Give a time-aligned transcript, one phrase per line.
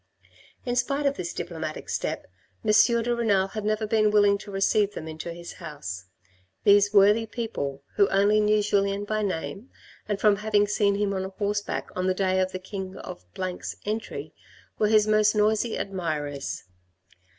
[0.65, 2.25] In spite of this diplomatic step,
[2.65, 2.71] M.
[3.03, 6.05] de Renal had never been willing to receive them in his house.
[6.63, 9.69] These worthy people, who only knew Julien by name
[10.07, 13.75] and from having seen him on horseback on the day of the king of 's
[13.85, 14.33] entry,
[14.79, 16.63] were his most noisy admirers.